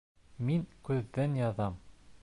[0.47, 1.81] Мин күҙҙән яҙам